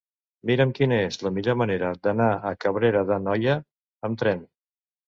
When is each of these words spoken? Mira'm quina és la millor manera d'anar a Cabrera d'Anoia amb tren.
Mira'm 0.49 0.71
quina 0.79 0.97
és 1.09 1.19
la 1.25 1.33
millor 1.35 1.59
manera 1.63 1.91
d'anar 2.09 2.31
a 2.37 2.55
Cabrera 2.67 3.07
d'Anoia 3.13 3.61
amb 4.11 4.25
tren. 4.25 4.47